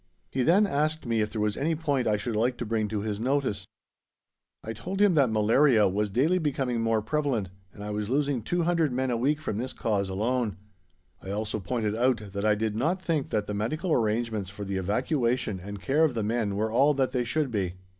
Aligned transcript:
He 0.31 0.41
then 0.41 0.65
asked 0.65 1.05
me 1.05 1.21
if 1.21 1.31
there 1.31 1.39
was 1.39 1.55
any 1.55 1.73
other 1.73 1.81
point 1.83 2.07
I 2.07 2.17
should 2.17 2.35
like 2.35 2.57
to 2.57 2.65
bring 2.65 2.87
to 2.87 3.01
his 3.01 3.19
notice: 3.19 3.67
I 4.63 4.73
told 4.73 4.99
him 4.99 5.13
that 5.13 5.29
malaria 5.29 5.87
was 5.87 6.09
daily 6.09 6.39
becoming 6.39 6.81
more 6.81 7.03
prevalent 7.03 7.51
and 7.71 7.83
I 7.83 7.91
was 7.91 8.09
losing 8.09 8.41
200 8.41 8.91
men 8.91 9.11
a 9.11 9.15
week 9.17 9.39
from 9.39 9.59
this 9.59 9.73
cause 9.73 10.09
alone: 10.09 10.57
I 11.21 11.29
also 11.29 11.59
pointed 11.59 11.93
out 11.95 12.31
that 12.33 12.45
I 12.45 12.55
did 12.55 12.75
not 12.75 12.99
think 12.99 13.29
that 13.29 13.45
the 13.45 13.53
medical 13.53 13.93
arrangements 13.93 14.49
for 14.49 14.65
the 14.65 14.77
evacuation 14.77 15.59
and 15.59 15.79
care 15.79 16.03
of 16.03 16.15
the 16.15 16.23
men 16.23 16.55
were 16.55 16.71
all 16.71 16.95
that 16.95 17.11
they 17.11 17.23
should 17.23 17.51
be. 17.51 17.75